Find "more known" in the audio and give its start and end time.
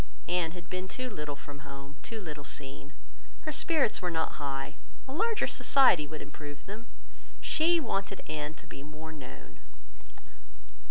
8.81-9.59